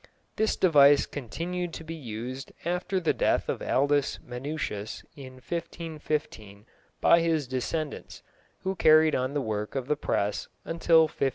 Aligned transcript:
This 0.35 0.55
device 0.55 1.05
continued 1.05 1.75
to 1.75 1.83
be 1.83 1.93
used 1.93 2.51
after 2.65 2.99
the 2.99 3.13
death 3.13 3.47
of 3.47 3.61
Aldus 3.61 4.17
Manutius 4.23 5.03
in 5.15 5.33
1515 5.33 6.65
by 7.01 7.19
his 7.19 7.45
descendants, 7.47 8.23
who 8.63 8.75
carried 8.75 9.13
on 9.13 9.35
the 9.35 9.41
work 9.41 9.75
of 9.75 9.85
the 9.87 9.95
press 9.95 10.47
until 10.65 11.01
1597. 11.01 11.29